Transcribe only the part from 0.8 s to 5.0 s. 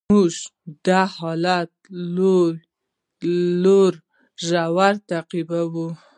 د حالت لوړې ژورې